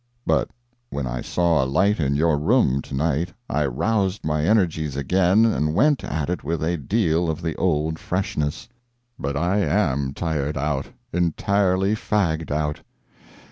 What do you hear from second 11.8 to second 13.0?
fagged out.